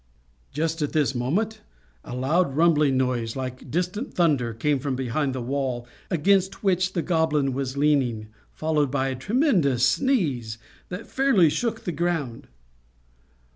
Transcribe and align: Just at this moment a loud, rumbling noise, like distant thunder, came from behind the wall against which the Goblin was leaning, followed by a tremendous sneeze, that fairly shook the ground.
Just 0.51 0.81
at 0.81 0.93
this 0.93 1.13
moment 1.13 1.61
a 2.03 2.15
loud, 2.15 2.55
rumbling 2.55 2.97
noise, 2.97 3.35
like 3.35 3.69
distant 3.69 4.15
thunder, 4.15 4.51
came 4.51 4.79
from 4.79 4.95
behind 4.95 5.35
the 5.35 5.43
wall 5.43 5.87
against 6.09 6.63
which 6.63 6.93
the 6.93 7.03
Goblin 7.03 7.53
was 7.53 7.77
leaning, 7.77 8.29
followed 8.51 8.89
by 8.89 9.09
a 9.09 9.15
tremendous 9.15 9.87
sneeze, 9.87 10.57
that 10.89 11.05
fairly 11.05 11.51
shook 11.51 11.83
the 11.83 11.91
ground. 11.91 12.47